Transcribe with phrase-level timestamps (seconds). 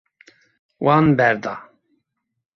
[0.83, 1.55] Wan berda.